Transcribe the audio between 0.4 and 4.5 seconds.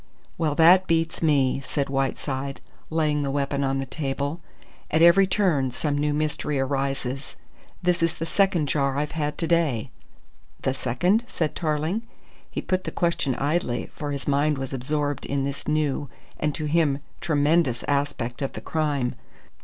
that beats me," said Whiteside, laying the weapon on the table.